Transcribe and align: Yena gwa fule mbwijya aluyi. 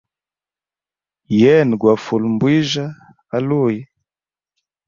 Yena 1.39 1.75
gwa 1.81 1.93
fule 2.03 2.27
mbwijya 2.33 2.85
aluyi. 3.35 3.81